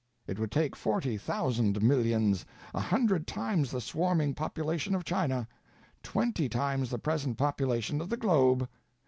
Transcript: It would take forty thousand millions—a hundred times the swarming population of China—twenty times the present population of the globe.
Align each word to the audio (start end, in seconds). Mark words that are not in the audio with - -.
It 0.25 0.39
would 0.39 0.49
take 0.51 0.75
forty 0.75 1.15
thousand 1.15 1.83
millions—a 1.83 2.79
hundred 2.79 3.27
times 3.27 3.69
the 3.69 3.79
swarming 3.79 4.33
population 4.33 4.95
of 4.95 5.03
China—twenty 5.03 6.49
times 6.49 6.89
the 6.89 6.97
present 6.97 7.37
population 7.37 8.01
of 8.01 8.09
the 8.09 8.17
globe. 8.17 8.67